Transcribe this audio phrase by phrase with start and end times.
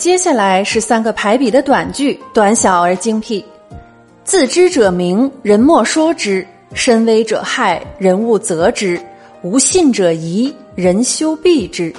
[0.00, 3.44] 接下来是三个排比的短句，短小而精辟。
[4.24, 6.42] 自知者明，人莫说之；
[6.72, 8.98] 身危者害，人勿责之；
[9.42, 11.92] 无信者疑，人休避之。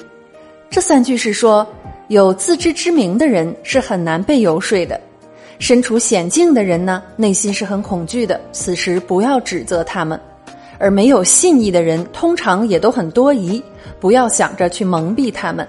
[0.68, 1.66] 这三句是说，
[2.08, 4.96] 有自知之明的人是很难被游说的；
[5.60, 10.18] 身处险境的人呢，内心是很恐惧的，此时不要指责他们；
[10.80, 13.62] 而没有信义的人，通常也都很多疑，
[14.00, 15.68] 不要想着去蒙蔽他们。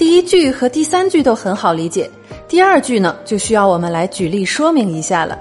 [0.00, 2.10] 第一句和第三句都很好理解，
[2.48, 5.38] 第二句呢就需要我们来举例说明一下了。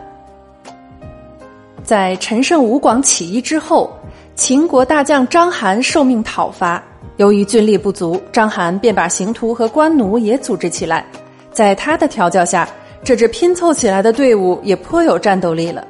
[1.82, 3.90] 在陈胜吴广起义之后，
[4.36, 6.84] 秦国大将章邯受命讨伐，
[7.16, 11.06] 由于军力不足，章邯便把刑徒和官奴也组织起来，
[11.54, 12.68] 在他的调教下，
[13.02, 15.88] 这支拼凑起来的队伍也颇有战斗力了。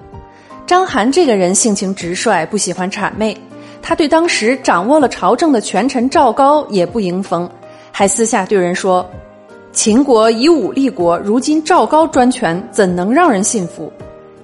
[0.67, 3.35] 章邯这个人性情直率，不喜欢谄媚，
[3.81, 7.49] 他对当时掌握了朝政的权臣赵高也不迎逢。
[7.99, 9.05] 还私下对人说
[9.73, 13.91] ：“秦国以武立国，如今赵高专权，怎能让人信服？”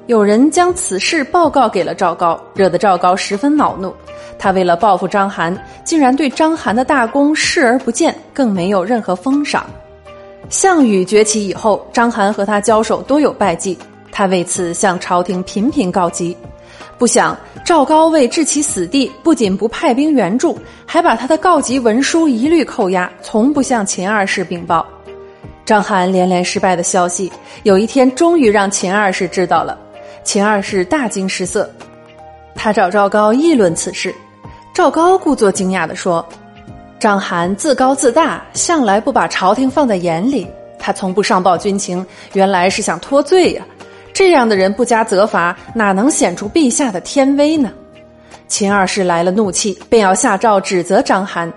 [0.08, 3.95] 有人将此事报告给了赵高，惹得赵高十分恼怒。
[4.38, 9.66] 他为了报复章邯，竟然对章邯的大功视而不见，更没有任何封赏。
[10.50, 13.80] 项羽崛起以后，章邯和他交手多有败绩，
[14.12, 16.36] 他为此向朝廷频频告急。
[16.97, 24.85] 不想赵高为置其死地，不仅不派兵援助，还把他的告急文书一律扣押，从不向秦二世禀报。
[25.66, 27.31] 章邯连连失败的消息，
[27.63, 29.77] 有一天终于让秦二世知道了。
[30.23, 31.69] 秦二世大惊失色，
[32.55, 34.13] 他找赵高议论此事。
[34.73, 36.25] 赵高故作惊讶地说
[36.97, 40.47] ：“章邯自高自大，向来不把朝廷放在眼里。
[40.79, 43.66] 他从不上报军情，原来是想脱罪呀。”
[44.16, 47.69] 这样的人不加责罚，哪能显出陛下的天威呢？
[48.47, 51.52] 秦二世来了怒气，便要下诏指责章邯。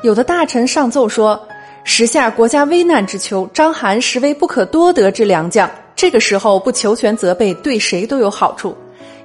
[0.00, 1.38] 有的大臣上奏说，
[1.84, 5.70] 时下国家危难之秋，章邯实为不可多得之良将。
[5.94, 8.74] 这个时候不求全责备，对谁都有好处。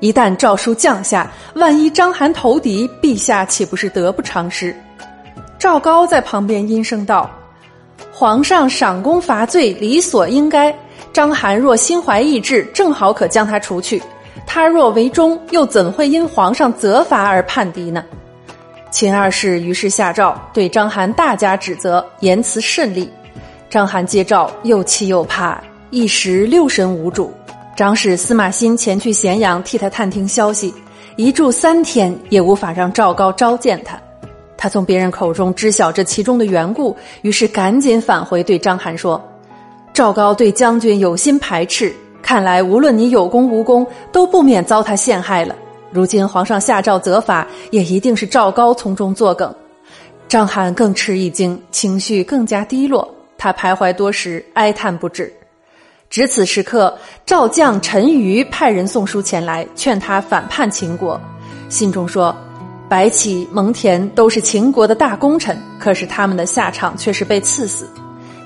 [0.01, 4.75] 一旦诏书降下，万一章邯投敌，陛下岂不是得不偿失？
[5.57, 7.31] 赵高在旁边阴声道
[8.11, 10.75] ：“皇上赏功罚罪，理所应该。”
[11.13, 14.01] 章邯若心怀异志，正好可将他除去；
[14.47, 18.03] 他若为忠，又怎会因皇上责罚而叛敌呢？
[18.89, 23.07] 秦二世于是下诏对章邯大加指责，言辞甚厉。
[23.69, 27.31] 章邯接诏，又气又怕，一时六神无主。
[27.75, 30.73] 长史司马欣前去咸阳替他探听消息，
[31.15, 33.99] 一住三天也无法让赵高召见他。
[34.57, 39.23] 他从别人口中知晓这其中的缘故，于是赶紧返回对章邯说。
[39.93, 45.55] 赵高对将军有心排斥，看来无论你有功无功，都不免遭他陷害了。
[45.91, 49.53] 如今皇上下诏责罚，也一定是赵高从中作梗。
[50.27, 55.31] 章邯更吃一惊，情绪更加低落，他徘徊多时，哀叹不止。
[56.09, 61.21] 值此时刻，赵将陈馀派人送书前来，劝他反叛秦国。
[61.69, 62.35] 信中说
[62.89, 67.87] ：“白起、蒙恬都是秦国的大功臣，可是他们的下场却是被赐死。”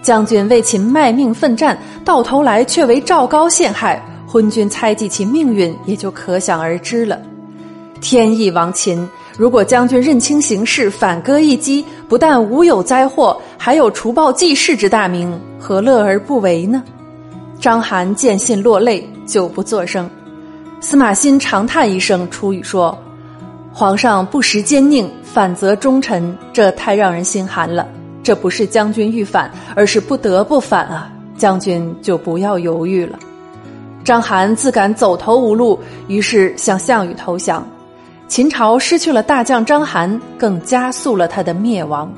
[0.01, 7.19] 将军为秦卖命奋战，到头来却为赵高陷害，昏君猜忌其命运，也就可想而知了。
[7.99, 9.07] 天意亡秦，
[9.37, 16.83] 如果将军认清形势，反戈一击，不但无有灾祸，还有除暴济世之大名，何乐而不为呢？
[17.59, 20.09] 章邯见信落泪，久不作声。
[20.79, 22.95] 司马欣长叹一声，出语说
[23.73, 27.87] ：“皇上不识奸佞，反责忠臣，这太让人心寒了。”
[28.27, 31.09] 这不是将军欲反，而是不得不反啊！
[31.37, 33.17] 将军就不要犹豫了。
[34.03, 35.79] 章邯自感走投无路，
[36.09, 37.65] 于是向项羽投降。
[38.27, 42.11] 秦朝失去了大将章邯，更加速了他的灭亡。